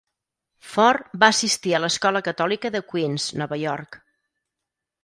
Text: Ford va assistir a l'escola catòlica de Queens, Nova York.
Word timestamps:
Ford 0.69 1.11
va 1.25 1.29
assistir 1.35 1.75
a 1.75 1.83
l'escola 1.83 2.23
catòlica 2.29 2.73
de 2.79 2.85
Queens, 2.95 3.31
Nova 3.43 3.63
York. 3.67 4.01